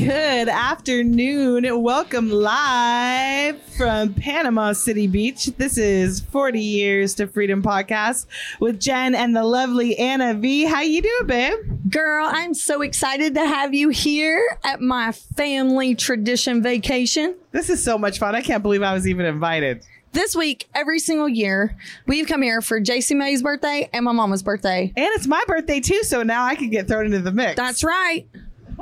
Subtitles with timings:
[0.00, 1.82] Good afternoon.
[1.82, 5.44] Welcome live from Panama City Beach.
[5.58, 8.24] This is 40 Years to Freedom podcast
[8.60, 10.64] with Jen and the lovely Anna V.
[10.64, 11.58] How you doing, babe?
[11.90, 17.34] Girl, I'm so excited to have you here at my family tradition vacation.
[17.52, 18.34] This is so much fun.
[18.34, 19.84] I can't believe I was even invited.
[20.12, 24.42] This week, every single year, we've come here for JC May's birthday and my mama's
[24.42, 24.92] birthday.
[24.96, 27.56] And it's my birthday too, so now I can get thrown into the mix.
[27.56, 28.26] That's right.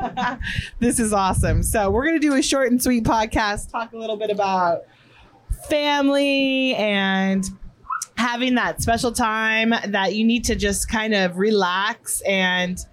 [0.78, 1.62] this is awesome.
[1.62, 4.82] So, we're to do a short and sweet podcast, talk a little bit about
[5.68, 7.48] family and
[8.16, 12.84] having that special time that you need to just kind of relax and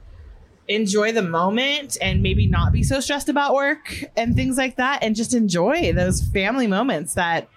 [0.68, 5.04] enjoy the moment and maybe not be so stressed about work and things like that
[5.04, 7.48] and just enjoy those family moments that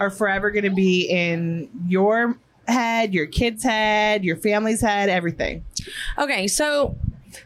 [0.00, 5.64] are forever going to be in your head, your kid's head, your family's head, everything.
[6.18, 6.96] Okay, so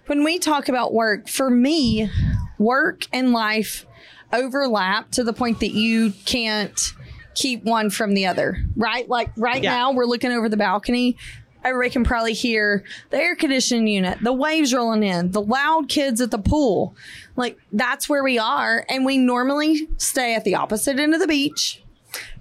[0.07, 2.11] when we talk about work, for me,
[2.59, 3.87] work and life
[4.33, 6.95] overlap to the point that you can't
[7.35, 9.09] keep one from the other, right?
[9.09, 9.75] Like right Yeah.
[9.75, 11.17] now, we're looking over the balcony.
[11.65, 16.21] Everybody can probably hear the air conditioning unit, the waves rolling in, the loud kids
[16.21, 16.95] at the pool.
[17.37, 18.85] Like that's where we are.
[18.89, 21.83] And we normally stay at the opposite end of the beach,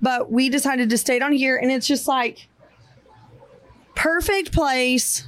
[0.02, 1.56] but we decided to stay down here.
[1.56, 2.48] And it's just like
[3.96, 5.28] perfect place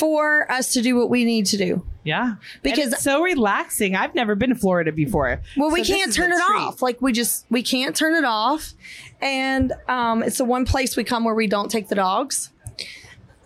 [0.00, 1.84] for us to do what we need to do.
[2.02, 2.36] Yeah.
[2.62, 3.94] Because- it's so relaxing.
[3.94, 5.40] I've never been to Florida before.
[5.56, 6.56] Well, we So this can't turn it treat.
[6.58, 6.80] off.
[6.82, 8.72] Like we just we can't turn it off,
[9.20, 12.50] and um, it's the one place we come where we don't take the dogs.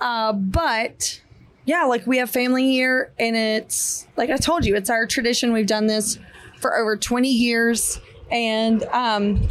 [0.00, 1.20] Uh, but
[1.64, 5.52] yeah, like we have family here, and it's like I told you, it's our tradition.
[5.52, 6.18] We've done this
[6.60, 9.48] for over twenty years, and um,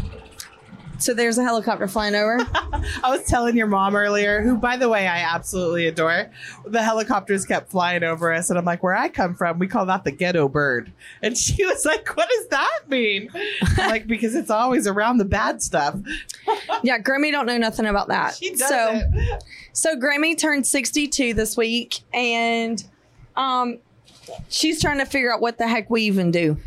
[1.04, 2.38] so there's a helicopter flying over.
[3.04, 6.32] I was telling your mom earlier, who, by the way, I absolutely adore.
[6.66, 9.86] The helicopters kept flying over us, and I'm like, where I come from, we call
[9.88, 10.92] that the ghetto bird.
[11.22, 13.30] And she was like, what does that mean?
[13.78, 16.00] Like, because it's always around the bad stuff.
[16.84, 18.36] yeah, Grammy don't know nothing about that.
[18.36, 19.02] She does so.
[19.74, 22.84] So Grammy turned 62 this week and
[23.36, 23.80] um
[24.48, 26.58] she's trying to figure out what the heck we even do.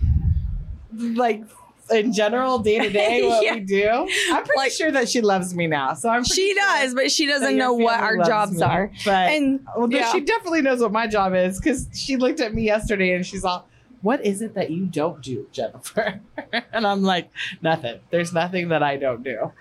[0.92, 1.44] Like,
[1.90, 3.54] in general, day to day, what Yeah.
[3.54, 3.88] we do.
[4.30, 5.94] I'm pretty Like- sure that she loves me now.
[5.94, 8.62] So I'm She sure does, but she doesn't know what our jobs me.
[8.62, 8.90] are.
[9.04, 10.10] But And well, yeah.
[10.12, 13.44] she definitely knows what my job is because she looked at me yesterday and she's
[13.44, 13.68] all,
[14.02, 16.20] "What is it that you don't do, Jennifer?"
[16.72, 17.30] and I'm like,
[17.62, 18.00] "Nothing.
[18.10, 19.52] There's nothing that I don't do."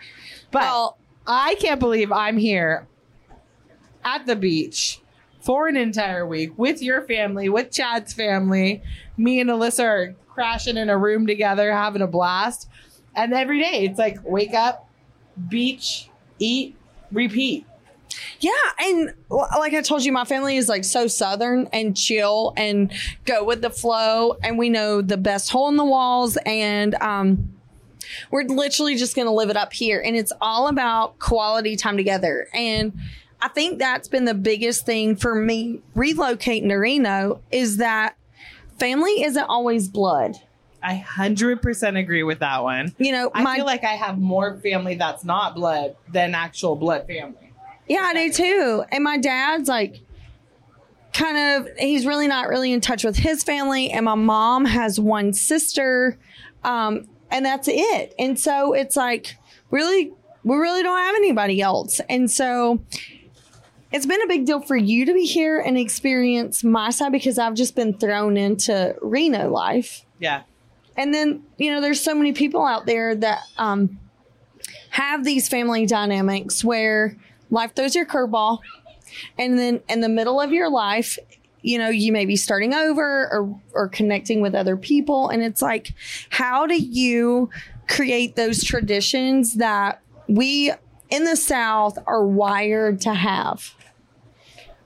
[0.52, 0.98] But Well,
[1.28, 2.88] I can't believe I'm here
[4.04, 5.02] at the beach
[5.42, 8.82] for an entire week with your family, with Chad's family.
[9.18, 12.70] Me and Alyssa are crashing in a room together, having a blast.
[13.16, 14.88] And every day it's like wake up,
[15.50, 16.76] beach, eat,
[17.12, 17.66] repeat.
[18.40, 22.92] yeah, and like I told you my family is like so southern and chill and
[23.26, 27.52] go with the flow and we know the best hole in the walls and um
[28.30, 31.98] we're literally just going to live it up here and it's all about quality time
[31.98, 32.94] together and
[33.42, 38.16] i think that's been the biggest thing for me relocating to reno is that
[38.78, 40.36] family isn't always blood.
[40.84, 42.94] I 100% agree with that one.
[43.00, 46.76] you know I my feel like I have more family that's not blood than actual
[46.76, 47.52] blood family.
[47.88, 48.84] yeah i do too.
[48.92, 50.00] And my dad's like
[51.14, 53.90] kind of he's really not really in touch with his family.
[53.90, 56.20] And my mom has one sister
[56.64, 58.14] um and that's it.
[58.20, 59.38] And so it's like
[59.72, 60.12] really
[60.44, 62.00] we really don't have anybody else.
[62.10, 62.84] And so
[63.92, 67.38] it's been a big deal for you to be here and experience my side because
[67.38, 70.06] I've just been thrown into Reno life.
[70.20, 70.44] Yeah.
[70.98, 74.00] And then, you know, there's so many people out there that um,
[74.92, 77.18] have these family dynamics where
[77.50, 78.60] life throws your curveball.
[79.38, 81.18] And then in the middle of your life,
[81.62, 85.30] you know, you may be starting over or, or connecting with other people.
[85.30, 85.94] And it's like,
[86.30, 87.50] how do you
[87.88, 90.72] create those traditions that we
[91.10, 93.76] in the South are wired to have?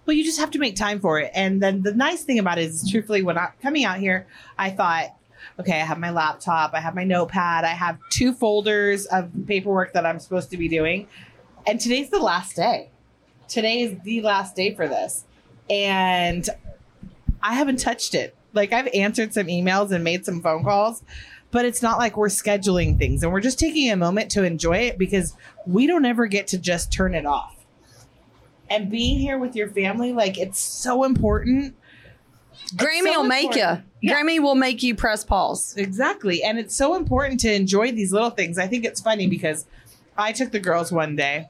[0.05, 1.31] Well, you just have to make time for it.
[1.35, 4.25] And then the nice thing about it is, truthfully, when I'm coming out here,
[4.57, 5.15] I thought,
[5.59, 9.93] okay, I have my laptop, I have my notepad, I have two folders of paperwork
[9.93, 11.07] that I'm supposed to be doing.
[11.67, 12.89] And today's the last day.
[13.47, 15.25] Today is the last day for this.
[15.69, 16.49] And
[17.41, 18.35] I haven't touched it.
[18.53, 21.03] Like I've answered some emails and made some phone calls,
[21.51, 24.77] but it's not like we're scheduling things and we're just taking a moment to enjoy
[24.77, 25.35] it because
[25.65, 27.55] we don't ever get to just turn it off
[28.69, 31.75] and being here with your family, like it's so important.
[32.75, 33.61] Grammy so will make you.
[33.61, 33.81] Yeah.
[34.03, 35.75] Grammy will make you press pause.
[35.75, 36.43] Exactly.
[36.43, 38.57] And it's so important to enjoy these little things.
[38.57, 39.65] I think it's funny because
[40.17, 41.49] I took the girls one day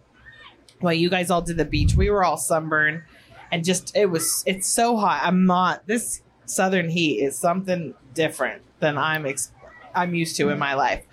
[0.79, 1.95] while you guys all did the beach.
[1.95, 3.03] We were all sunburned
[3.51, 5.21] and just, it was, it's so hot.
[5.23, 9.51] I'm not, this southern heat is something different than I'm ex-
[9.95, 10.59] I'm used to in mm.
[10.59, 11.03] my life.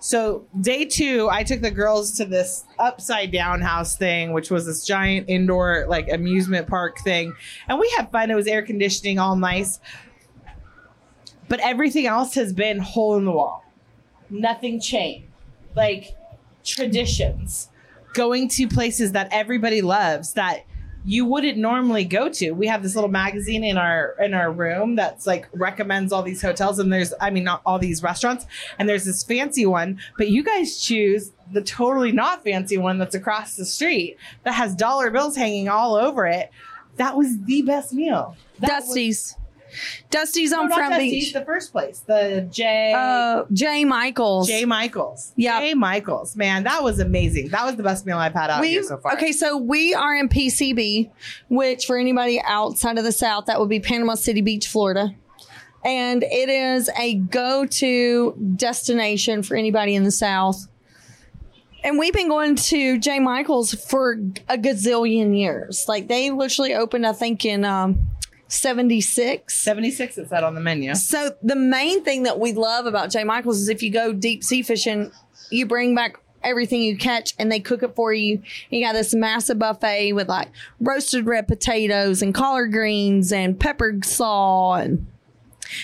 [0.00, 4.66] So day two, I took the girls to this upside down house thing, which was
[4.66, 7.34] this giant indoor like amusement park thing,
[7.68, 8.30] and we had fun.
[8.30, 9.80] It was air conditioning, all nice.
[11.48, 13.64] But everything else has been hole in the wall.
[14.30, 15.26] Nothing changed.
[15.74, 16.16] Like
[16.64, 17.68] traditions,
[18.14, 20.64] going to places that everybody loves that
[21.04, 22.50] you wouldn't normally go to.
[22.52, 26.42] We have this little magazine in our in our room that's like recommends all these
[26.42, 28.46] hotels and there's I mean not all these restaurants
[28.78, 33.14] and there's this fancy one, but you guys choose the totally not fancy one that's
[33.14, 36.50] across the street that has dollar bills hanging all over it.
[36.96, 38.36] That was the best meal.
[38.58, 39.36] That Dusty's.
[40.10, 41.32] Dusty's on not Front Dusty's, Beach.
[41.32, 42.92] the first place, the J.
[42.96, 44.48] Uh, Jay Michaels.
[44.48, 45.32] Jay Michaels.
[45.36, 45.60] Yeah.
[45.60, 46.36] Jay Michaels.
[46.36, 47.48] Man, that was amazing.
[47.48, 49.12] That was the best meal I've had out we here so far.
[49.14, 51.10] okay, so we are in PCB,
[51.48, 55.14] which for anybody outside of the South, that would be Panama City Beach, Florida.
[55.84, 60.66] And it is a go to destination for anybody in the South.
[61.82, 63.20] And we've been going to J.
[63.20, 64.12] Michael's for
[64.48, 65.86] a gazillion years.
[65.88, 68.10] Like they literally opened, I think, in um,
[68.50, 69.54] 76.
[69.54, 70.94] 76 it said on the menu.
[70.94, 73.24] So the main thing that we love about J.
[73.24, 75.12] Michael's is if you go deep sea fishing,
[75.50, 78.42] you bring back everything you catch and they cook it for you.
[78.70, 80.48] You got this massive buffet with like
[80.80, 85.06] roasted red potatoes and collard greens and peppered saw and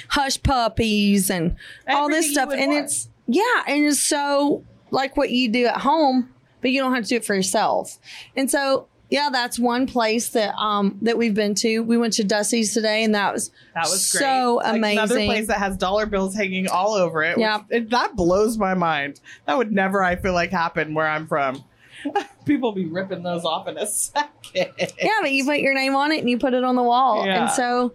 [0.08, 1.56] hush puppies and
[1.88, 2.50] all this stuff.
[2.52, 2.84] And want.
[2.84, 7.04] it's yeah, and it's so like what you do at home, but you don't have
[7.04, 7.98] to do it for yourself.
[8.34, 11.80] And so yeah, that's one place that um that we've been to.
[11.80, 14.20] We went to Dusty's today, and that was That was great.
[14.20, 14.98] so Like, amazing.
[14.98, 17.38] Another place that has dollar bills hanging all over it.
[17.38, 17.62] Yeah.
[17.70, 19.20] it- that blows my mind.
[19.46, 21.62] That would never, I feel like, happen where I'm from.
[22.44, 24.30] People be ripping those off in a second.
[24.54, 27.24] yeah, but you put your name on it and you put it on the wall.
[27.26, 27.42] Yeah.
[27.42, 27.94] And so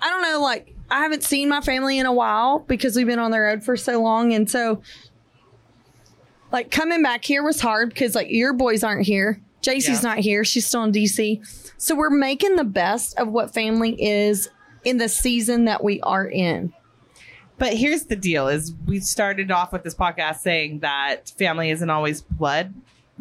[0.00, 3.18] I don't know, like I haven't seen my family in a while because we've been
[3.18, 4.32] on the road for so long.
[4.32, 4.80] And so
[6.52, 9.40] like coming back here was hard because like your boys aren't here.
[9.66, 10.00] JC's Yeah.
[10.10, 10.44] not here.
[10.44, 11.40] She's still in DC.
[11.78, 14.48] So we're making the best of what family is
[14.84, 16.72] in the season that we are in.
[17.58, 21.88] But here's the deal: is we started off with this podcast saying that family isn't
[21.90, 22.74] always blood.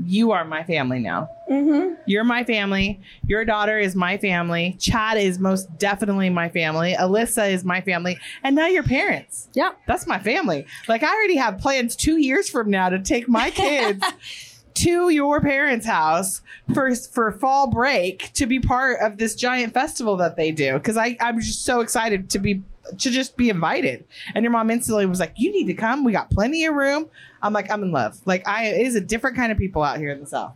[0.06, 1.30] You are my family now.
[1.50, 1.94] Mm-hmm.
[2.06, 3.00] You're my family.
[3.28, 4.76] Your daughter is my family.
[4.78, 6.96] Chad is most definitely my family.
[7.00, 8.18] Alyssa is my family.
[8.44, 9.48] And now your parents.
[9.54, 9.72] Yeah.
[9.88, 10.66] That's my family.
[10.90, 14.04] Like I already have plans two years from now to take my kids
[14.76, 16.42] to your parents' house
[16.74, 20.74] for for fall break to be part of this giant festival that they do.
[20.74, 22.62] Because I I'm just so excited to be
[22.98, 24.06] to just be invited.
[24.34, 26.04] And your mom instantly was like, "You need to come.
[26.04, 27.10] We got plenty of room."
[27.42, 28.20] I'm like, I'm in love.
[28.26, 30.54] Like I, it is a different kind of people out here in the south.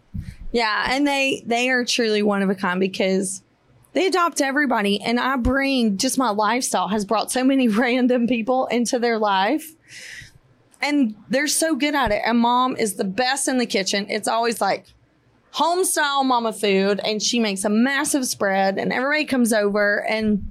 [0.51, 3.43] Yeah, and they they are truly one of a kind because
[3.93, 8.65] they adopt everybody and I bring just my lifestyle has brought so many random people
[8.67, 9.71] into their life.
[10.81, 12.21] And they're so good at it.
[12.25, 14.05] And mom is the best in the kitchen.
[14.09, 14.85] It's always like
[15.51, 20.49] home style mama food and she makes a massive spread and everybody comes over and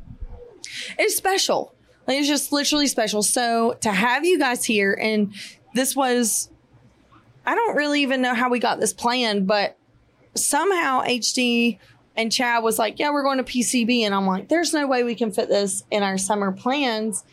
[0.99, 1.73] it's special.
[2.07, 3.23] Like it's just literally special.
[3.23, 5.33] So to have you guys here and
[5.75, 6.51] this was
[7.47, 9.79] I don't really even know how we got this planned, but
[10.35, 11.79] somehow HD
[12.15, 14.03] and Chad was like, Yeah, we're going to PCB.
[14.03, 17.25] And I'm like, There's no way we can fit this in our summer plans.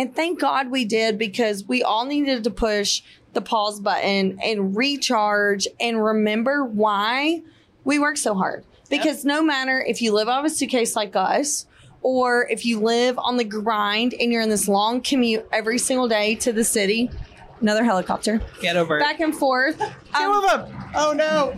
[0.00, 3.02] And thank God we did because we all needed to push
[3.34, 7.42] the pause button and recharge and remember why
[7.84, 8.64] we work so hard.
[8.88, 11.66] Because no matter if you live out of a suitcase like us,
[12.00, 16.08] or if you live on the grind and you're in this long commute every single
[16.08, 17.10] day to the city,
[17.60, 19.02] another helicopter, Get over it.
[19.02, 19.78] back and forth.
[19.78, 20.84] Two Um, of them.
[20.94, 21.54] Oh no.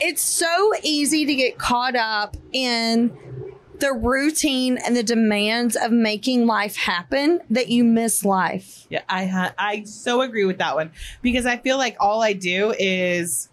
[0.00, 3.10] it's so easy to get caught up in
[3.80, 8.86] the routine and the demands of making life happen that you miss life.
[8.90, 10.92] Yeah, I ha- I so agree with that one
[11.22, 13.48] because I feel like all I do is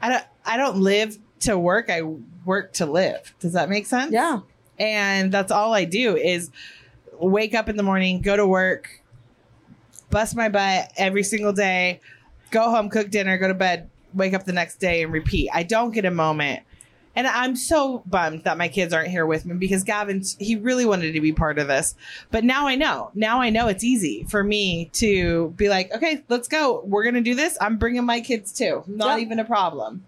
[0.00, 1.90] I don't I don't live to work.
[1.90, 2.02] I
[2.44, 3.34] work to live.
[3.40, 4.12] Does that make sense?
[4.12, 4.40] Yeah.
[4.78, 6.50] And that's all I do is
[7.18, 9.02] wake up in the morning, go to work,
[10.10, 12.00] bust my butt every single day,
[12.50, 15.50] go home, cook dinner, go to bed, wake up the next day and repeat.
[15.52, 16.62] I don't get a moment.
[17.16, 20.84] And I'm so bummed that my kids aren't here with me because Gavin, he really
[20.84, 21.94] wanted to be part of this.
[22.30, 23.10] But now I know.
[23.14, 26.82] Now I know it's easy for me to be like, okay, let's go.
[26.84, 27.56] We're going to do this.
[27.60, 28.84] I'm bringing my kids too.
[28.86, 29.24] Not Yeah.
[29.24, 30.04] even a problem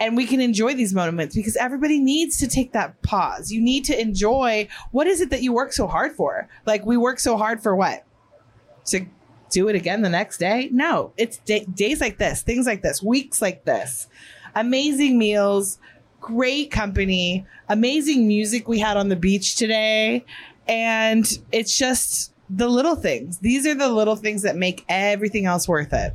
[0.00, 3.50] and we can enjoy these moments because everybody needs to take that pause.
[3.50, 6.48] You need to enjoy what is it that you work so hard for?
[6.66, 8.04] Like we work so hard for what?
[8.86, 9.06] To
[9.50, 10.68] do it again the next day?
[10.72, 14.06] No, it's da- days like this, things like this, weeks like this.
[14.54, 15.78] Amazing meals,
[16.20, 20.24] great company, amazing music we had on the beach today.
[20.66, 23.38] And it's just the little things.
[23.38, 26.14] These are the little things that make everything else worth it.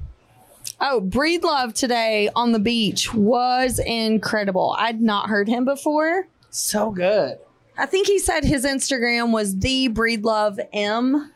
[0.79, 4.75] Oh, Breed Love today on the beach was incredible.
[4.77, 6.27] I'd not heard him before.
[6.49, 7.37] So good.
[7.77, 11.31] I think he said his Instagram was the Breed Love M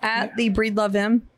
[0.00, 1.28] at the Breed Love M.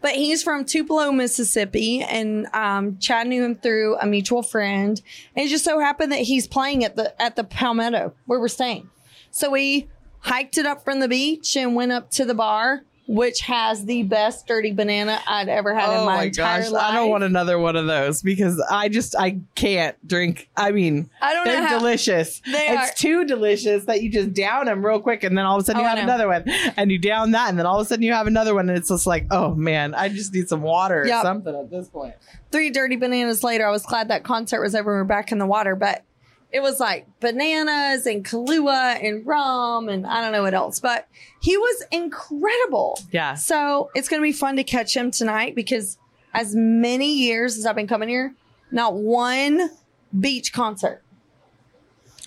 [0.00, 5.00] But he's from Tupelo, Mississippi, and um, Chad knew him through a mutual friend.
[5.36, 8.48] And it just so happened that he's playing at the at the Palmetto where we're
[8.48, 8.88] staying.
[9.30, 9.88] So we
[10.20, 14.04] hiked it up from the beach and went up to the bar, which has the
[14.04, 16.80] best dirty banana I'd ever had in oh my, entire life.
[16.84, 20.48] Oh I don't want another one of those because I just I can't drink.
[20.56, 22.40] I mean, I don't know they're how- delicious.
[22.46, 25.56] They it's are- too delicious that you just down them real quick and then all
[25.56, 26.44] of a sudden Oh, you have another one
[26.76, 28.78] and you down that and then all of a sudden you have another one and
[28.78, 32.14] it's just like, oh man, I just need some water or something at this point.
[32.52, 34.92] three dirty bananas later, I was glad that concert was over.
[34.92, 36.04] and We're back in the water, but
[36.52, 40.80] it was like bananas and Kahlua and rum and I don't know what else.
[40.80, 41.06] But
[41.40, 42.98] he was incredible.
[43.12, 43.34] Yeah.
[43.34, 45.98] So it's going to be fun to catch him tonight because
[46.34, 48.34] as many years as I've been coming here,
[48.70, 49.70] not one
[50.18, 51.02] beach concert.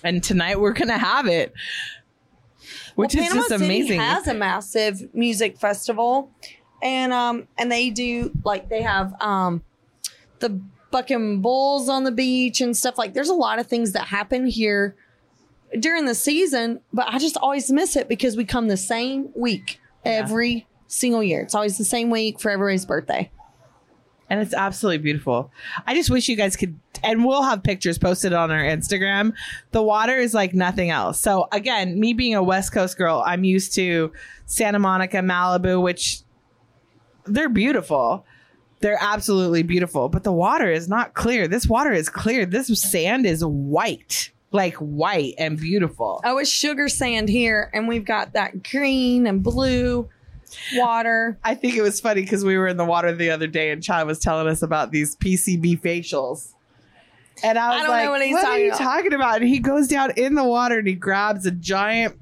[0.02, 1.54] And tonight we're gonna have it.
[2.94, 4.00] Which Well, is Panama just City amazing.
[4.00, 6.30] has a massive music festival,
[6.82, 9.62] and um, and they do like they have um,
[10.40, 10.60] the
[10.94, 13.14] bucking bulls on the beach and stuff like.
[13.14, 14.94] There's a lot of things that happen here
[15.80, 19.80] during the season, but I just always miss it because we come the same week
[20.04, 21.40] every single year.
[21.40, 23.28] It's always the same week for everybody's birthday.
[24.30, 25.50] and it's absolutely beautiful.
[25.84, 29.32] I just wish you guys could, and we'll have pictures posted on our Instagram.
[29.72, 31.20] The water is like nothing else.
[31.20, 34.12] So again, me being a West Coast girl, I'm used to
[34.46, 36.20] Santa Monica, Malibu, which
[37.26, 38.24] they're beautiful.
[38.84, 41.48] They're absolutely beautiful, but the water is not clear.
[41.48, 42.44] This water is clear.
[42.44, 46.20] This sand is white, like white and beautiful.
[46.22, 50.10] Oh, it's sugar sand here, and we've got that green and blue
[50.74, 51.38] water.
[51.42, 53.82] I think it was funny because we were in the water the other day and
[53.82, 56.52] Chad was telling us about these PCB facials.
[57.42, 59.40] And I was don't like, know what he's what are you about." talking about?
[59.40, 62.18] And he goes down in the water and he grabs a giant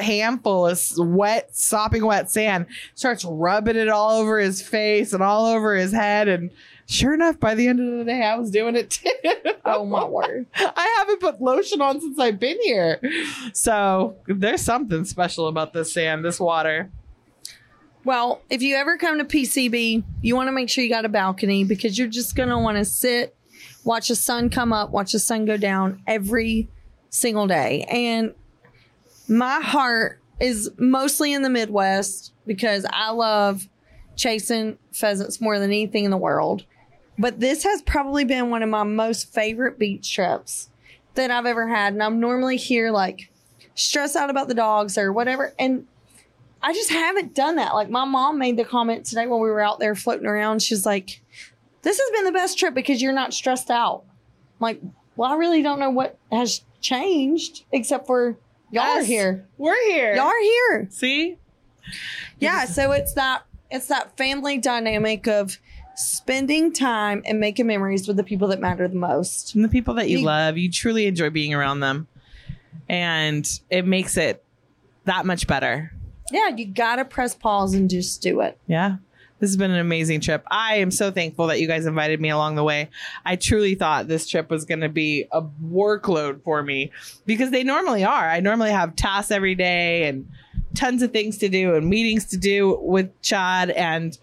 [0.00, 5.46] handful of wet, sopping wet sand, starts rubbing it all over his face and all
[5.46, 6.28] over his head.
[6.28, 6.50] And
[6.86, 9.10] sure enough, by the end of the day, I was doing it too.
[9.68, 10.46] Oh my word!
[10.54, 13.00] I haven't put lotion on since I've been here.
[13.52, 16.88] So there's something special about this sand, this water.
[18.04, 21.08] Well, if you ever come to PCB, you want to make sure you got a
[21.08, 23.36] balcony because you're just going to want to sit,
[23.82, 26.68] watch the sun come up, watch the sun go down every
[27.10, 27.84] single day.
[27.90, 28.32] And
[29.28, 33.68] my heart is mostly in the Midwest because I love
[34.16, 36.64] chasing pheasants more than anything in the world.
[37.18, 40.68] But this has probably been one of my most favorite beach trips
[41.14, 41.94] that I've ever had.
[41.94, 43.30] And I'm normally here like
[43.74, 45.54] stressed out about the dogs or whatever.
[45.58, 45.86] And
[46.62, 47.74] I just haven't done that.
[47.74, 50.62] Like my mom made the comment today when we were out there floating around.
[50.62, 51.22] She's like,
[51.82, 54.80] "This has been the best trip because you're not stressed out." I'm like,
[55.16, 58.36] well, I really don't know what has changed except for
[58.70, 59.46] y'all are here.
[59.58, 60.14] We're here.
[60.14, 60.88] Y'all are here.
[60.90, 61.36] See?
[62.38, 62.64] Yeah.
[62.64, 65.58] So it's that it's that family dynamic of
[65.96, 69.54] spending time and making memories with the people that matter the most.
[69.54, 72.06] and the people that you You- love, you truly enjoy being around them.
[72.88, 74.44] And it makes it
[75.06, 75.92] that much better.
[76.30, 78.58] Yeah, you gotta press pause and just do it.
[78.66, 78.96] Yeah.
[79.38, 80.44] This has been an amazing trip.
[80.50, 82.88] I am so thankful that you guys invited me along the way.
[83.24, 86.90] I truly thought this trip was going to be a workload for me
[87.26, 88.28] because they normally are.
[88.30, 90.26] I normally have tasks every day and
[90.74, 93.70] tons of things to do and meetings to do with Chad.
[93.70, 94.16] And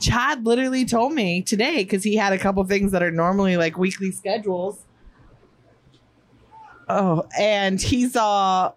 [0.00, 3.78] Chad literally told me today because he had a couple things that are normally like
[3.78, 4.80] weekly schedules.
[6.88, 8.72] Oh, and he saw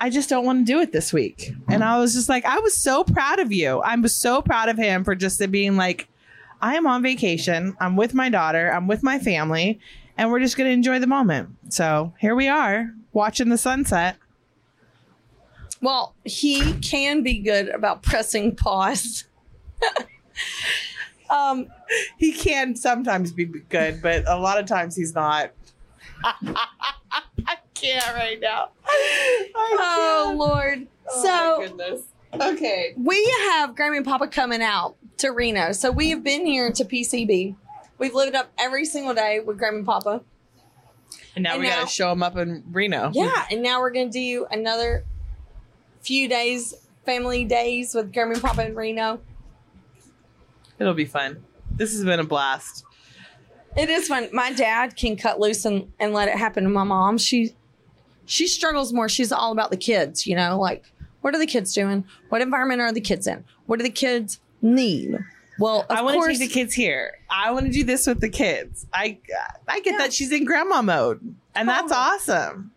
[0.00, 1.52] I just don't want to do it this week.
[1.68, 3.80] And I was just like, I was so proud of you.
[3.80, 6.08] I was so proud of him for just being like,
[6.62, 7.76] I am on vacation.
[7.80, 8.72] I'm with my daughter.
[8.72, 9.78] I'm with my family.
[10.16, 11.50] And we're just going to enjoy the moment.
[11.68, 14.16] So here we are watching the sunset.
[15.82, 19.24] Well, he can be good about pressing pause.
[21.30, 21.68] um,
[22.18, 25.52] He can sometimes be good, but a lot of times he's not.
[27.82, 28.68] I can't right now.
[28.84, 30.38] I oh can't.
[30.38, 30.86] Lord.
[31.10, 32.02] Oh, so my goodness.
[32.32, 32.94] Okay.
[32.96, 35.72] we have Grammy and Papa coming out to Reno.
[35.72, 37.56] So we have been here to PCB.
[37.98, 40.22] We've lived up every single day with Grammy and Papa.
[41.34, 43.10] And now And we got to show them up in Reno.
[43.12, 45.04] Yeah, and now we're gonna do another
[46.02, 49.20] few days, family days with Grammy and Papa in Reno.
[50.78, 51.44] It'll be fun.
[51.70, 52.84] This has been a blast.
[53.76, 54.28] It is fun.
[54.32, 56.64] My dad can cut loose and, and let it happen.
[56.64, 57.54] to my mom, she
[58.30, 59.08] she struggles more.
[59.08, 60.84] She's all about the kids, you know, like
[61.20, 62.04] what are the kids doing?
[62.28, 63.44] What environment are the kids in?
[63.66, 65.18] What do the kids need?
[65.58, 67.18] Well, of I want to take the kids here.
[67.28, 68.86] I want to do this with the kids.
[68.94, 69.18] I
[69.66, 69.98] I get Yeah.
[69.98, 71.72] that she's in grandma mode, and oh.
[71.72, 72.70] that's awesome.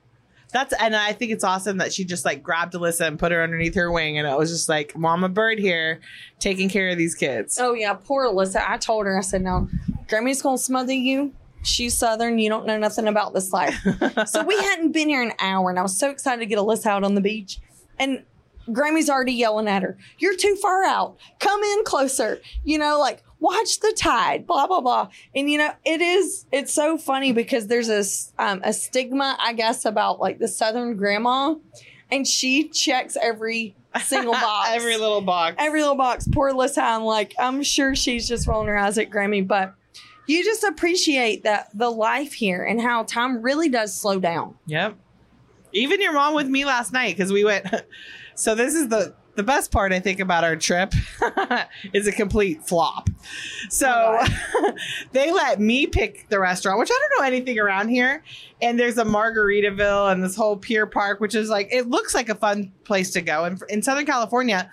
[0.51, 3.43] That's and I think it's awesome that she just like grabbed Alyssa and put her
[3.43, 6.01] underneath her wing, and it was just like Mama Bird here,
[6.39, 7.60] taking care of these kids.
[7.60, 8.67] Oh yeah, poor Alyssa.
[8.67, 9.69] I told her, I said, no,
[10.07, 11.31] Grammy's gonna smother you.
[11.63, 12.39] She's southern.
[12.39, 13.75] You don't know nothing about this life.
[14.27, 16.88] so we hadn't been here an hour, and I was so excited to get Alyssa
[16.88, 17.60] out on the beach.
[18.00, 18.24] And
[18.72, 21.17] Grammy's already yelling at her, You're too far out.
[21.39, 22.39] Come in closer.
[22.63, 25.10] You know, like watch the tide, blah, blah, blah.
[25.36, 28.03] And you know, it is, it's so funny because there's a,
[28.41, 31.55] um, a stigma, I guess, about like the Southern grandma.
[32.10, 34.70] And she checks every single box.
[34.72, 35.55] Every little box.
[35.60, 36.27] every little box.
[36.32, 39.74] Poor Alyssa, I'm like, I'm sure she's just rolling her eyes at Grammy, but
[40.27, 44.56] you just appreciate that the life here and how time really does slow down.
[44.68, 44.96] Yep.
[45.74, 47.68] Even your mom with me last night because we went.
[48.36, 50.94] So this is the the best part I think about our trip
[51.94, 53.10] is a complete flop.
[53.70, 54.74] So Oh,
[55.12, 58.24] they let me pick the restaurant, which I don't know anything around here.
[58.62, 62.30] And there's a Margaritaville and this whole Pier Park, which is like it looks like
[62.30, 63.44] a fun place to go.
[63.46, 64.72] And in Southern California,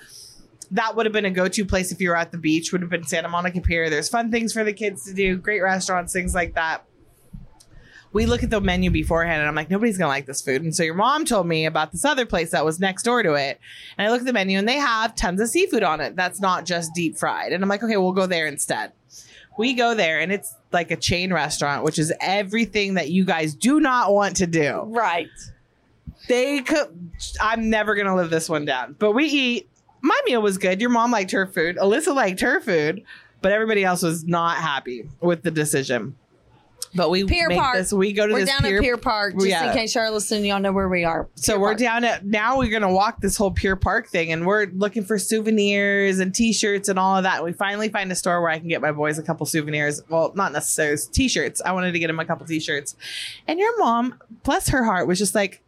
[0.73, 2.73] that would have been a go-to place if you were at the beach.
[2.73, 3.91] Would have been Santa Monica Pier.
[3.91, 6.85] There's fun things for the kids to do, great restaurants, things like that
[8.13, 10.63] we look at the menu beforehand and I'm like, nobody's gonna like this food.
[10.63, 13.35] And so your mom told me about this other place that was next door to
[13.35, 13.61] it.
[13.97, 16.17] And I look at the menu and they have tons of seafood on it.
[16.17, 17.53] That's not just deep fried.
[17.53, 18.93] And I'm like, okay, we'll go there instead.
[19.59, 23.55] We go there and it's like a chain restaurant, which is everything that you guys
[23.55, 24.83] do not want to do.
[24.87, 25.29] Right.
[26.29, 28.97] They could, I'm never gonna live this one down.
[28.99, 29.70] But we eat.
[30.03, 30.81] My meal was good.
[30.81, 31.77] Your mom liked her food.
[31.77, 33.03] Alyssa liked her food,
[33.43, 36.17] but everybody else was not happy with the decision.
[36.93, 37.77] But we Pier make Park.
[37.77, 37.93] this.
[37.93, 39.71] We go to We're this down at Pier Park, just Yeah.
[39.71, 41.29] in case listening, y'all know where we are.
[41.37, 41.79] so Pier we're Park.
[41.79, 45.17] down at now we're gonna walk this whole Pier Park thing and we're looking for
[45.17, 47.45] souvenirs and t-shirts and all of that.
[47.45, 50.03] We finally find a store where I can get my boys a couple souvenirs.
[50.09, 51.63] Well, not necessarily t-shirts.
[51.65, 52.97] I wanted to get them a couple t-shirts.
[53.47, 55.63] And your mom, bless her heart, was just like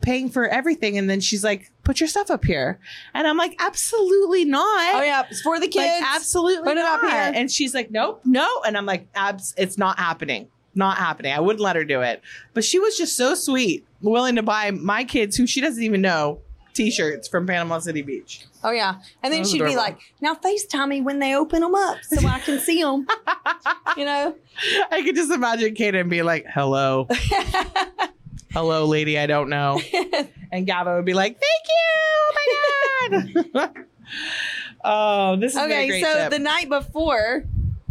[0.00, 2.78] paying for everything and then she's like, put your stuff up here.
[3.14, 4.94] And I'm like, absolutely not.
[4.96, 5.22] Oh, yeah.
[5.30, 6.06] It's for the Like, kids.
[6.08, 7.10] absolutely Put it up not.
[7.12, 7.32] here.
[7.34, 8.46] And she's like, nope, no.
[8.66, 10.48] And I'm like, abs, it's not happening.
[10.74, 11.32] Not happening.
[11.32, 12.22] I wouldn't let her do it.
[12.54, 16.00] But she was just so sweet, willing to buy my kids, who she doesn't even
[16.00, 16.40] know,
[16.72, 18.46] t-shirts from Panama City Beach.
[18.64, 18.94] Oh, yeah.
[19.22, 22.38] And then she'd be like, now FaceTime me when they open them up so I
[22.38, 23.06] can see them.
[23.98, 24.34] you know?
[24.90, 27.06] I could just imagine Kaden being like, hello,
[28.52, 29.80] hello, lady, I don't know.
[30.54, 33.24] And Gavin would be like, thank you.
[33.24, 33.74] Oh my God.
[34.84, 36.30] oh, this is a okay, so trip.
[36.30, 37.44] the night before,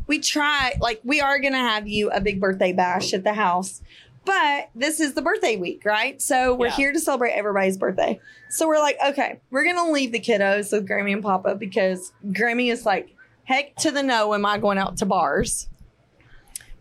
[0.06, 3.34] we try, like, we are going to have you a big birthday bash at the
[3.34, 3.82] house.
[4.26, 6.22] But this is the birthday week, right?
[6.22, 6.74] So we're Yeah.
[6.76, 8.20] here to celebrate everybody's birthday.
[8.52, 12.14] So we're like, okay, we're going to leave the kiddos with Grammy and Papa because
[12.28, 13.10] Grammy is like,
[13.46, 15.68] heck to the no, am I going out to bars?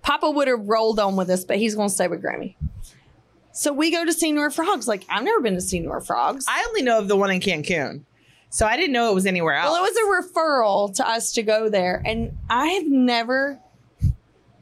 [0.03, 2.57] Papa would have rolled on with us, but he's going to stay with Grammy.
[3.61, 4.89] So we go to Senor Frogs.
[4.89, 6.47] Like, I've never been to Senor Frogs.
[6.49, 8.05] I only know of the one in Cancun.
[8.49, 9.71] So I didn't know it was anywhere else.
[9.71, 13.61] Well, it was a referral to us to go there, and I have never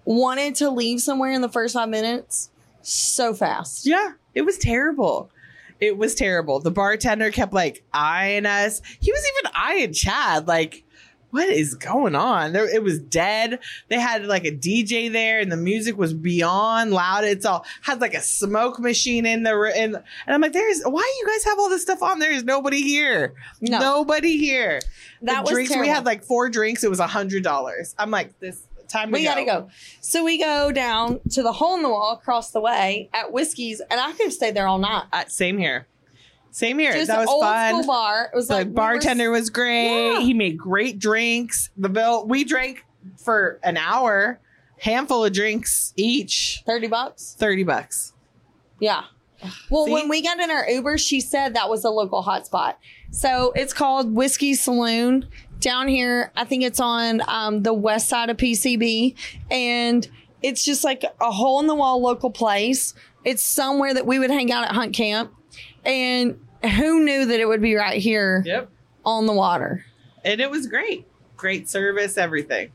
[0.05, 2.51] wanted to leave somewhere in the first five minutes
[2.83, 3.87] so fast.
[3.87, 5.31] Yeah, it was terrible.
[5.79, 6.59] It was terrible.
[6.59, 8.83] The bartender kept like eyeing us.
[8.99, 10.49] He was even eyeing Chad.
[10.49, 10.83] Like,
[11.31, 12.53] what is going on?
[12.53, 13.59] There, it was dead.
[13.89, 17.25] They had like a DJ there, and the music was beyond loud.
[17.25, 20.83] It's all had like a smoke machine in the r- in, and I'm like, there's
[20.85, 22.19] why you guys have all this stuff on?
[22.19, 23.35] There is nobody here.
[23.61, 23.79] No.
[23.79, 24.81] Nobody here.
[25.23, 26.85] That the was drinks we had like four drinks.
[26.85, 27.95] It was a hundred dollars.
[27.99, 29.69] I'm like, this time We to got to go.
[30.01, 33.81] So we go down to the hole in the wall across the way at Whiskey's,
[33.81, 35.05] and I could have stayed there all night.
[35.13, 35.87] Uh, same here.
[36.51, 36.93] Same here.
[36.93, 37.75] Just that was old fun.
[37.75, 38.31] school bar.
[38.33, 40.13] It was The like we were- bartender was great.
[40.15, 40.21] Yeah.
[40.21, 41.71] He made great drinks.
[41.77, 42.85] The bill we drank
[43.17, 44.41] for an hour,
[44.81, 47.37] handful of drinks each, thirty bucks.
[47.39, 48.13] thirty bucks.
[48.81, 49.03] Yeah.
[49.71, 49.93] Well, See?
[49.93, 52.75] when we got in our Uber, she said that was a local hotspot.
[53.13, 55.29] So it's called Whiskey Saloon
[55.61, 56.33] down here.
[56.37, 59.15] I think it's on um, the west side of PCB.
[59.49, 60.09] And
[60.43, 62.95] it's just like a hole in the wall local place.
[63.25, 65.33] It's somewhere that we would hang out at Hunt Camp.
[65.85, 66.39] And
[66.77, 68.69] who knew that it would be right here Yep.
[69.05, 69.85] on the water?
[70.25, 71.07] And it was great.
[71.37, 72.71] Great service, everything.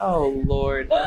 [0.00, 0.92] Oh Lord.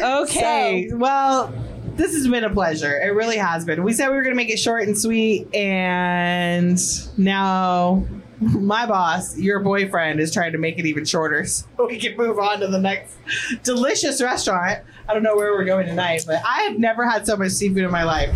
[0.00, 0.88] Okay.
[0.92, 1.52] well,
[1.96, 3.00] this has been a pleasure.
[3.00, 3.82] It really has been.
[3.82, 6.78] We said we were gonna make it short and sweet, and
[7.18, 8.04] now
[8.40, 12.38] my boss, your boyfriend, is trying to make it even shorter so we can move
[12.38, 13.16] on to the next
[13.62, 14.80] delicious restaurant.
[15.08, 17.84] I don't know where we're going tonight, but I have never had so much seafood
[17.84, 18.30] in my life.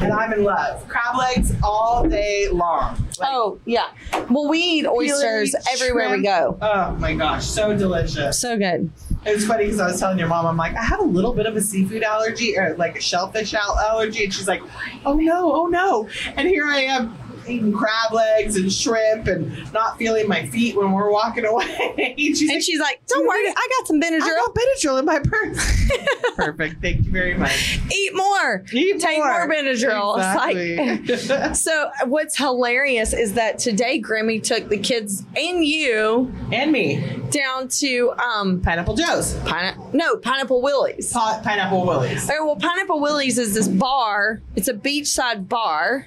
[0.00, 0.86] And I'm in love.
[0.88, 2.96] Crab legs all day long.
[3.18, 3.86] Like, Oh yeah.
[4.28, 6.58] Well, we eat oysters Pillory everywhere we go.
[6.60, 8.38] Oh my gosh, so delicious.
[8.38, 8.90] So good.
[9.24, 11.32] It was funny because I was telling your mom, I'm like, I have a little
[11.32, 14.24] bit of a seafood allergy or like a shellfish allergy.
[14.24, 14.62] And she's like,
[15.04, 16.08] oh no, oh no.
[16.36, 17.16] And here I am
[17.48, 22.14] eating crab legs and shrimp and not feeling my feet when we're walking away.
[22.18, 24.22] she's And like, she's like, "Don't worry, I got some Benadryl.
[24.22, 24.46] I Benadryl.
[24.46, 25.90] got Benadryl in my purse.
[26.36, 26.82] Perfect.
[26.82, 27.80] Thank you very much.
[27.94, 28.64] Eat more.
[28.72, 31.54] Eat Take more Benadryl." It's Exactly.
[31.54, 37.02] So what's hilarious is that today Grammy took the kids and you and me.
[37.30, 39.34] down to um Pineapple Joe's.
[39.44, 41.12] Pine- no Pineapple Willie's.
[41.12, 42.24] Pi- Pineapple Willies.
[42.28, 44.40] Okay, well, Pineapple Willie's is this bar.
[44.54, 46.06] It's a beachside bar,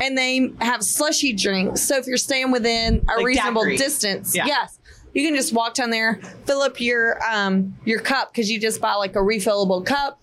[0.00, 1.82] and they have slushy drinks.
[1.82, 3.78] So if you're staying within a Like reasonable daiquiris.
[3.78, 4.46] distance, Yeah.
[4.46, 4.78] yes,
[5.14, 8.80] you can just walk down there, fill up your um your cup because you just
[8.80, 10.20] buy like a refillable cup.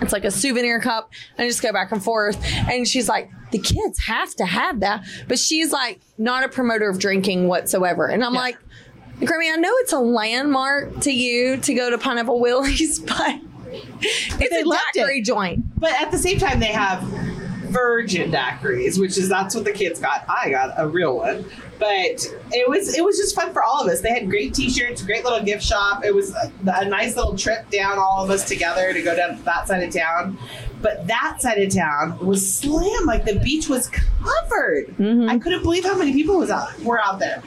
[0.00, 2.36] It's like a souvenir cup, and just go back and forth.
[2.68, 6.88] And she's like, the kids have to have that, but she's like not a promoter
[6.90, 8.06] of drinking whatsoever.
[8.08, 8.40] And I'm Yeah.
[8.40, 8.58] like,
[9.20, 13.36] Grammy, I know it's a landmark to you to go to Pineapple Willie's, but
[14.40, 15.24] it's a loved it.
[15.24, 15.64] joint.
[15.78, 17.00] But at the same time, they have
[17.74, 20.24] virgin daiquiris, which is that's what the kids got.
[20.28, 21.44] I got a real one,
[21.78, 24.00] but it was it was just fun for all of us.
[24.00, 26.04] They had great T-shirts, great little gift shop.
[26.04, 29.36] It was a, a nice little trip down, all of us together to go down
[29.36, 30.38] to that side of town.
[30.80, 33.06] But that side of town was slam.
[33.06, 34.88] Like the beach was covered.
[34.96, 35.28] Mm-hmm.
[35.28, 37.42] I couldn't believe how many people was out were out there.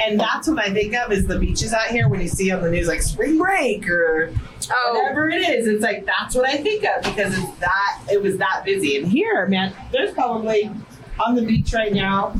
[0.00, 2.62] And that's what I think of is the beaches out here when you see on
[2.62, 4.32] the news like spring break or
[4.72, 4.94] Oh.
[5.00, 5.66] whatever it is.
[5.66, 8.96] It's like that's what I think of because it's that it was that busy.
[8.98, 10.70] And here, man, there's probably
[11.24, 12.34] on the beach right now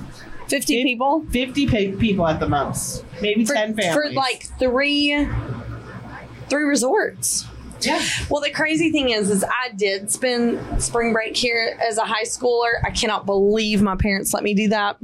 [0.48, 3.94] 50 people 50 pa- people at the most, maybe for, 10 families.
[3.94, 5.26] for like three
[6.48, 7.46] three resorts.
[7.80, 12.04] yeah, Well, the crazy thing is, is I did spend spring break here as a
[12.04, 12.72] high schooler.
[12.84, 14.96] I cannot believe my parents let me do that.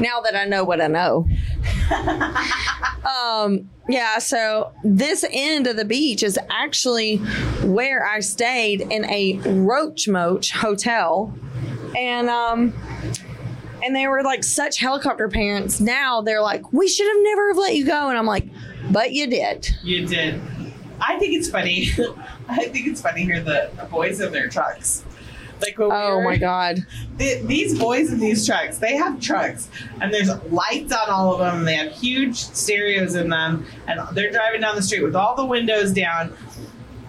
[0.00, 1.28] Now that I know what I know.
[3.08, 7.16] um, yeah, so this end of the beach is actually
[7.62, 11.36] where I stayed in a Roach Moach hotel.
[11.96, 12.72] And um
[13.84, 15.80] and they were like such helicopter parents.
[15.80, 18.08] Now they're like, we should have never have let you go.
[18.08, 18.48] And I'm like,
[18.90, 19.68] but you did.
[19.82, 20.40] you did.
[21.00, 21.90] I think it's funny.
[22.48, 25.04] I think it's funny here the, the boys in their trucks.
[25.62, 26.84] Like Oh my God.
[27.18, 29.68] th- these boys in these trucks, they have trucks
[30.00, 31.58] and there's lights on all of them.
[31.58, 35.34] And they have huge stereos in them, and they're driving down the street with all
[35.34, 36.32] the windows down.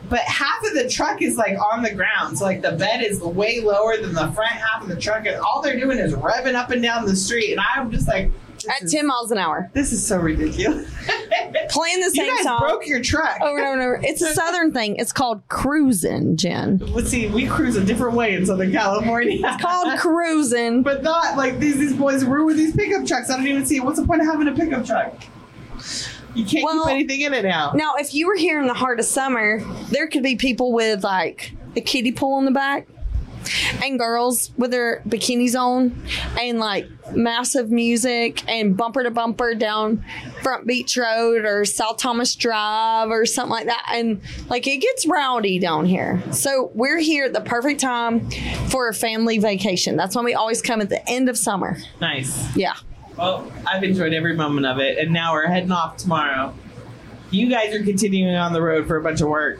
[0.07, 3.21] But half of the truck is like on the ground, so like the bed is
[3.21, 6.53] way lower than the front half of the truck, and all they're doing is revving
[6.53, 7.51] up and down the street.
[7.53, 8.31] And I'm just like,
[8.67, 9.69] At is, 10 miles an hour.
[9.73, 10.89] this is so ridiculous.
[11.69, 12.59] Playing the same you guys song.
[12.59, 13.39] broke your truck.
[13.41, 13.99] over and over and over.
[14.03, 14.95] It's a southern thing.
[14.97, 16.77] It's called cruising, Jen.
[16.77, 19.39] Let's see, we cruise a different way in Southern California.
[19.43, 20.83] It's Called cruising.
[20.83, 23.29] But not like these these boys were with these pickup trucks.
[23.29, 25.13] I don't even see what's the point of having a pickup truck.
[26.33, 27.71] You can't Well- keep anything in it now.
[27.75, 31.03] Now, if you were here in the heart of summer, there could be people with
[31.03, 32.87] like a kiddie pool in the back
[33.83, 35.95] and girls with their bikinis on
[36.39, 40.03] and like massive music and bumper to bumper down
[40.41, 43.85] Front Beach Road or South Thomas Drive or something like that.
[43.93, 46.21] And like it gets rowdy down here.
[46.31, 48.29] So we're here at the perfect time
[48.67, 49.95] for a family vacation.
[49.95, 51.77] That's when we always come at the end of summer.
[52.01, 52.55] Nice.
[52.55, 52.75] Yeah.
[53.17, 56.53] Well, I've enjoyed every moment of it, and now we're heading off tomorrow.
[57.31, 59.59] You guys are continuing on the road for a bunch of work.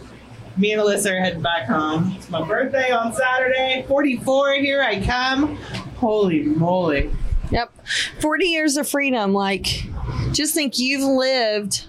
[0.57, 2.13] Me and Alyssa are heading back home.
[2.15, 3.83] It's my birthday on Saturday.
[3.89, 5.57] 44, here I come.
[5.97, 7.11] Holy moly.
[7.51, 7.73] Yep.
[8.21, 9.33] 40 years of freedom.
[9.33, 9.85] Like,
[10.31, 11.87] just think you've lived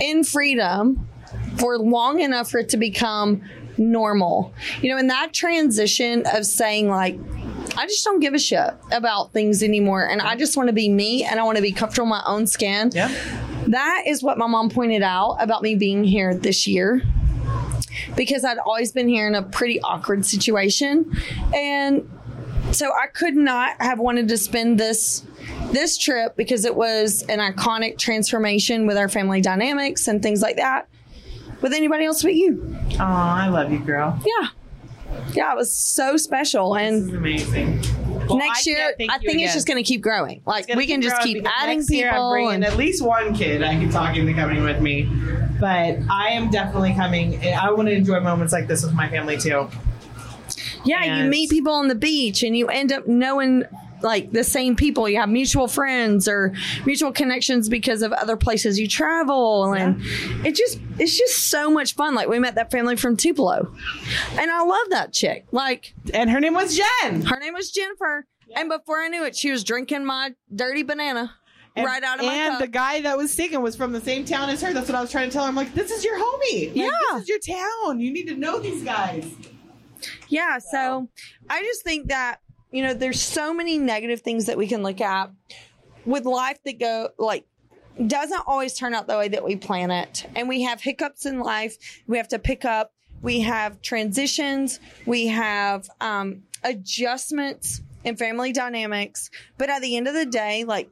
[0.00, 1.08] in freedom
[1.58, 3.42] for long enough for it to become
[3.76, 4.54] normal.
[4.80, 7.18] You know, in that transition of saying, like,
[7.76, 10.08] I just don't give a shit about things anymore.
[10.08, 12.22] And I just want to be me and I want to be comfortable in my
[12.24, 12.92] own skin.
[12.94, 13.12] Yeah.
[13.66, 17.02] That is what my mom pointed out about me being here this year
[18.16, 21.12] because I'd always been here in a pretty awkward situation.
[21.54, 22.08] And
[22.70, 25.24] so I could not have wanted to spend this
[25.72, 30.56] this trip because it was an iconic transformation with our family dynamics and things like
[30.56, 30.86] that
[31.62, 32.76] with anybody else but you.
[32.94, 34.20] Oh, I love you, girl.
[34.24, 34.48] Yeah.
[35.34, 36.74] Yeah, it was so special.
[36.74, 37.82] This And is amazing.
[38.28, 40.42] Well, next I year, I think it's just going to keep growing.
[40.46, 42.30] Like, we can just keep adding next year I'm people.
[42.30, 45.08] bringing and- at least one kid I can talk into coming with me.
[45.62, 47.40] But I am definitely coming.
[47.54, 49.68] I want to enjoy moments like this with my family too.
[50.84, 53.62] Yeah, you meet people on the beach and you end up knowing
[54.02, 55.08] like the same people.
[55.08, 56.52] You have mutual friends or
[56.84, 60.02] mutual connections because of other places you travel, and
[60.44, 62.16] it just it's just so much fun.
[62.16, 63.72] Like we met that family from Tupelo,
[64.32, 65.46] and I love that chick.
[65.52, 67.22] Like And her name was Jen.
[67.22, 71.36] her name was Jennifer, and before I knew it, she was drinking my dirty banana
[71.74, 72.60] And, right out of my And cup.
[72.60, 74.72] the guy that was singing was from the same town as her.
[74.74, 75.48] That's what I was trying to tell her.
[75.48, 76.66] I'm like, this is your homie.
[76.68, 76.90] Like, Yeah.
[77.14, 77.98] This is your town.
[78.00, 79.24] You need to know these guys.
[80.28, 81.08] Yeah, so
[81.48, 82.40] I just think that
[82.72, 85.30] you know there's so many negative things that we can look at
[86.04, 87.46] with life that go like
[88.06, 90.26] doesn't always turn out the way that we plan it.
[90.34, 91.76] And we have hiccups in life.
[92.06, 92.92] We have to pick up.
[93.20, 94.80] We have transitions.
[95.06, 99.30] We have um adjustments in family dynamics.
[99.58, 100.90] But at the end of the day, like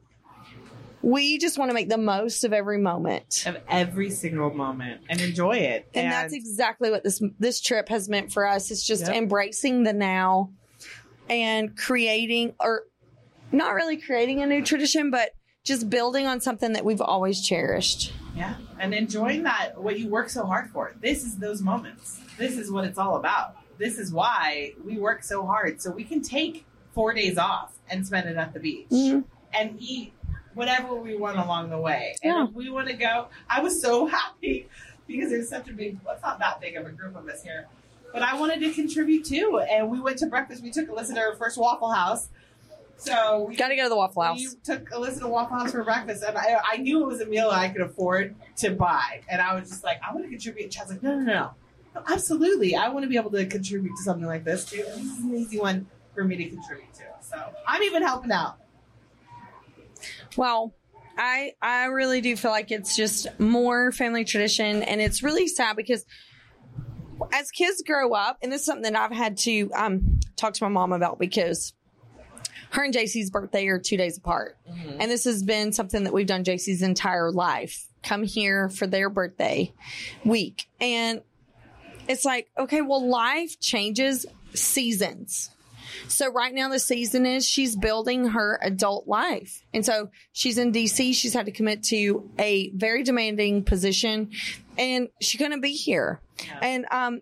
[1.03, 3.43] we just want to make the most of every moment.
[3.45, 5.89] Of every single moment and enjoy it.
[5.93, 8.71] and, that's exactly what this this trip has meant for us.
[8.71, 9.15] It's just Yep.
[9.15, 10.51] embracing the now
[11.29, 12.83] and creating or
[13.51, 15.31] not really creating a new tradition, but
[15.63, 18.13] just building on something that we've always cherished.
[18.35, 20.93] Yeah, and enjoying that what you work so hard for.
[21.01, 22.19] This is those moments.
[22.37, 23.55] This is what it's all about.
[23.77, 28.05] This is why we work so hard so we can take four days off and
[28.07, 29.25] spend it at the beach Mhm.
[29.53, 30.13] and eat
[30.53, 32.15] whatever we want along the way.
[32.23, 32.41] Yeah.
[32.41, 34.67] And if we want to go, I was so happy
[35.07, 35.99] because there's such a big.
[36.03, 37.67] Well, it's not that big of a group of us here,
[38.13, 39.61] but I wanted to contribute too.
[39.69, 40.63] And we went to breakfast.
[40.63, 42.29] We took Alyssa to her first Waffle House.
[42.97, 44.37] So we Got to go to the Waffle House.
[44.37, 47.25] we took Alyssa to Waffle House for breakfast, and I, I knew it was a
[47.25, 49.21] meal I could afford to buy.
[49.27, 50.65] And I was just like, I want to contribute.
[50.65, 51.49] And Chad's like, no, no, no, no.
[51.95, 52.75] No, absolutely.
[52.75, 54.85] I want to be able to contribute to something like this too.
[54.87, 57.03] And this is an easy one for me to contribute to.
[57.21, 58.57] So I'm even helping out.
[60.37, 60.73] Well,
[61.17, 65.75] I I really do feel like it's just more family tradition, and it's really sad
[65.75, 66.05] because
[67.33, 70.63] as kids grow up, and this is something that I've had to um, talk to
[70.63, 71.73] my mom about because
[72.71, 74.57] her and JC's birthday are two days apart,
[74.99, 77.85] and this has been something that we've done JC's entire life.
[78.03, 79.73] Come here for their birthday
[80.25, 81.21] week, and
[82.07, 85.51] it's like okay, well, life changes seasons.
[86.07, 89.63] So right now the season is she's building her adult life.
[89.73, 91.13] And so she's in DC.
[91.13, 94.31] She's had to commit to a very demanding position
[94.77, 96.21] and she couldn't be here.
[96.43, 96.59] Yeah.
[96.61, 97.21] And, um,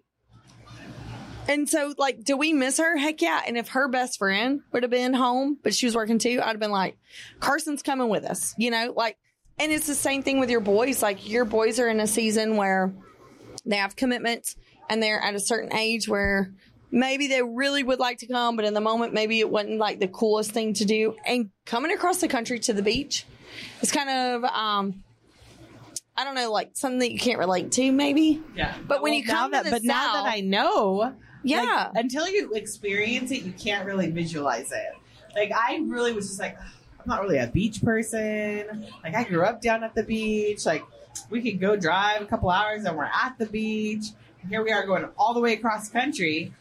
[1.47, 2.95] and so like, do we miss her?
[2.95, 3.41] Heck yeah.
[3.47, 6.49] And if her best friend would have been home, but she was working too, I'd
[6.49, 6.97] have been like,
[7.39, 9.17] Carson's coming with us, you know, like,
[9.57, 11.01] and it's the same thing with your boys.
[11.01, 12.93] Like your boys are in a season where
[13.65, 14.55] they have commitments
[14.89, 16.53] and they're at a certain age where
[16.91, 19.99] maybe they really would like to come, but in the moment, maybe it wasn't like
[19.99, 21.15] the coolest thing to do.
[21.25, 23.25] And coming across the country to the beach
[23.81, 25.03] is kind of, um,
[26.17, 28.41] I don't know, like something that you can't relate to, maybe.
[28.55, 28.75] Yeah.
[28.87, 31.89] But when you now come to that, the but now that I know, Yeah.
[31.93, 34.93] like, until you experience it, you can't really visualize it.
[35.35, 38.87] Like I really was just like, I'm not really a beach person.
[39.03, 40.65] Like I grew up down at the beach.
[40.65, 40.83] Like
[41.29, 44.05] we could go drive a couple hours and we're at the beach.
[44.41, 46.53] And here we are going all the way across country.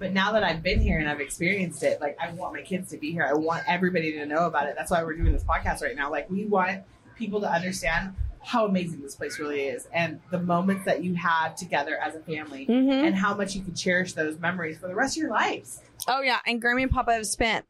[0.00, 2.90] But now that I've been here and I've experienced it, like I want my kids
[2.90, 3.22] to be here.
[3.22, 4.74] I want everybody to know about it.
[4.76, 6.10] That's why we're doing this podcast right now.
[6.10, 6.80] Like we want
[7.16, 11.54] people to understand how amazing this place really is and the moments that you have
[11.54, 12.90] together as a family Mm-hmm.
[13.06, 15.82] and how much you can cherish those memories for the rest of your lives.
[16.08, 17.66] Oh yeah, and Grammy and Papa have spent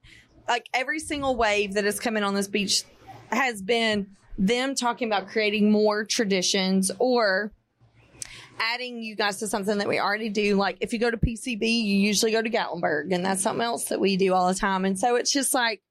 [0.48, 2.84] like every single wave that has come in on this beach
[3.32, 4.06] has been
[4.38, 7.52] them talking about creating more traditions or
[8.60, 10.56] adding you guys to something that we already do.
[10.56, 13.86] Like if you go to PCB, you usually go to Gatlinburg, and that's something else
[13.86, 14.84] that we do all the time.
[14.84, 15.82] And so it's just like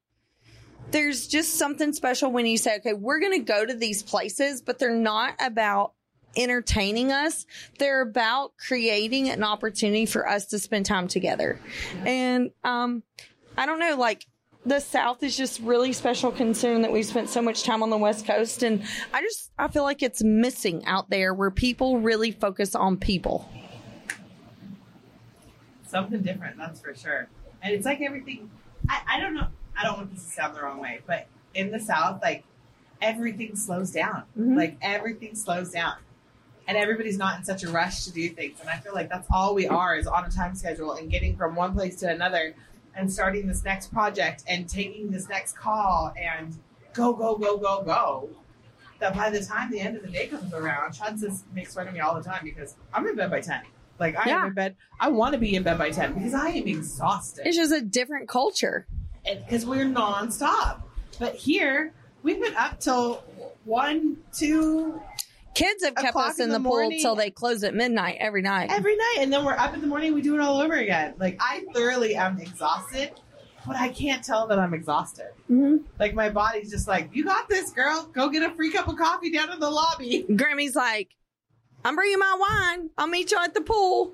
[0.90, 4.62] there's just something special when you say, okay, we're going to go to these places,
[4.62, 5.92] but they're not about
[6.36, 7.46] entertaining us.
[7.78, 11.58] They're about creating an opportunity for us to spend time together.
[12.04, 13.02] And um,
[13.56, 14.26] I don't know, like
[14.66, 17.96] the South is just really special considering that we spent so much time on the
[17.96, 18.62] West Coast.
[18.62, 22.96] And I just, I feel like it's missing out there where people really focus on
[22.98, 23.48] people.
[25.86, 27.28] Something different, that's for sure.
[27.62, 28.50] And it's like everything.
[28.88, 29.48] I, I don't know.
[29.78, 32.44] I don't want this to sound the wrong way, but in the South, like
[33.00, 34.24] everything slows down.
[34.38, 34.56] Mhm.
[34.56, 35.94] Like everything slows down.
[36.68, 38.60] And everybody's not in such a rush to do things.
[38.60, 41.34] And I feel like that's all we are is on a time schedule and getting
[41.36, 42.54] from one place to another
[42.96, 46.56] and starting this next project and taking this next call and
[46.92, 48.28] go, go, go, go, go.
[48.98, 51.88] That by the time the end of the day comes around, Chad says makes fun
[51.88, 53.62] of me all the time because I'm in bed by ten.
[53.98, 54.40] Like I Yeah.
[54.42, 54.76] am in bed.
[54.98, 57.80] I want to be in bed by ten because I am exhausted It's just a
[57.80, 58.86] different culture.
[59.24, 60.82] because we're nonstop.
[61.18, 63.24] But here we've been up till
[63.64, 65.00] one, two
[65.54, 68.42] Kids have kept us in in the the, pool till they close at midnight every
[68.42, 68.70] night.
[68.70, 70.14] every night, and then we're up in the morning.
[70.14, 71.14] We do it all over again.
[71.18, 73.12] Like I thoroughly am exhausted,
[73.66, 75.30] but I can't tell that I'm exhausted.
[75.48, 78.08] hmm Like my body's just like, you got this, girl.
[78.12, 80.24] Go get a free cup of coffee down in the lobby.
[80.36, 81.10] Grammy's like,
[81.84, 82.90] I'm bringing my wine.
[82.96, 84.12] I'll meet you at the pool.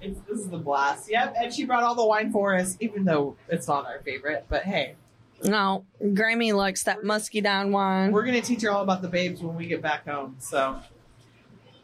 [0.00, 1.10] It's, this is the blast.
[1.10, 4.44] Yep, and she brought all the wine for us, even though it's not our favorite.
[4.50, 4.96] But hey,
[5.42, 8.12] No, Grammy likes that muscadine wine.
[8.12, 10.36] we're gonna teach her all about the babes when we get back home.
[10.38, 10.80] So,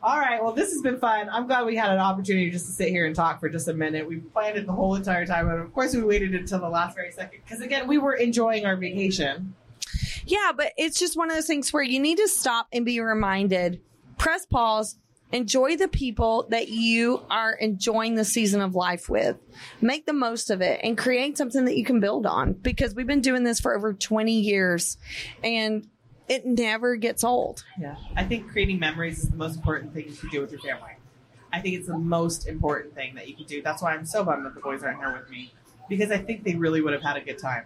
[0.02, 0.42] all right.
[0.42, 1.28] Well, this has been fun.
[1.28, 3.74] I'm glad we had an opportunity just to sit here and talk for just a
[3.74, 4.08] minute.
[4.08, 6.94] We planned it the whole entire time, and of course, we waited until the last
[6.94, 9.54] very second because again, we were enjoying our vacation.
[10.24, 13.00] Yeah, but it's just one of those things where you need to stop and be
[13.00, 13.80] reminded,
[14.16, 14.96] press pause,
[15.32, 19.36] enjoy the people that you are enjoying the season of life with.
[19.80, 23.06] Make the most of it and create something that you can build on because we've
[23.06, 24.96] been doing this for over 20 years
[25.42, 25.86] and
[26.28, 27.64] it never gets old.
[27.80, 30.60] Yeah, I think creating memories is the most important thing you can do with your
[30.60, 30.92] family.
[31.52, 33.62] I think it's the most important thing that you can do.
[33.62, 35.52] That's why I'm so bummed that the boys aren't here with me
[35.88, 37.64] because I think they really would have had a good time.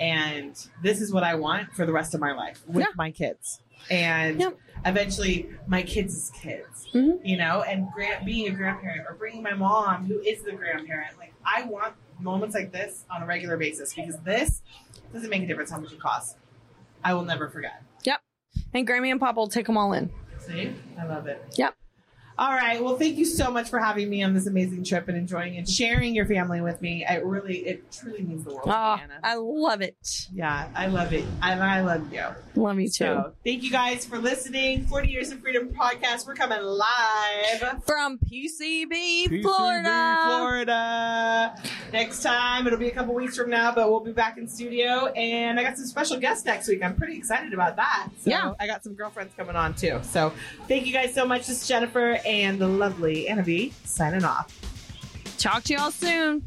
[0.00, 2.92] And this is what I want for the rest of my life with Yeah.
[2.96, 3.60] my kids.
[3.90, 4.58] And Yep.
[4.86, 7.20] eventually, my kids' kids, Mhm.
[7.24, 11.18] you know, and grand, being a grandparent or bringing my mom, who is the grandparent.
[11.18, 14.62] Like, I want moments like this on a regular basis because this
[15.12, 16.36] doesn't make a difference how much it costs.
[17.02, 17.82] I will never forget.
[18.04, 18.20] Yep.
[18.72, 20.10] And Grammy and Pop will take them all in.
[20.38, 20.74] See?
[20.98, 21.42] I love it.
[21.56, 21.74] Yep.
[22.36, 22.82] All right.
[22.82, 25.68] Well, thank you so much for having me on this amazing trip and enjoying and
[25.68, 27.04] sharing your family with me.
[27.08, 29.20] It really, it truly means the world Oh, Anna.
[29.22, 30.28] I love it.
[30.34, 31.24] yeah, I love it.
[31.42, 32.24] And I love you.
[32.56, 32.92] Love you too.
[33.04, 34.84] So thank you guys for listening.
[34.86, 36.26] 40 Years of Freedom podcast.
[36.26, 37.84] We're coming live.
[37.86, 40.24] From PCB, PCB, Florida.
[40.26, 41.54] Florida.
[41.92, 45.06] Next time, it'll be a couple weeks from now, but we'll be back in studio.
[45.12, 46.82] And I got some special guests next week.
[46.82, 48.08] I'm pretty excited about that.
[48.18, 48.54] So Yeah.
[48.58, 50.00] I got some girlfriends coming on too.
[50.02, 50.32] So
[50.66, 51.46] thank you guys so much.
[51.46, 54.58] This is Jennifer and the lovely Anna B signing off.
[55.38, 56.42] Talk to y'all soon.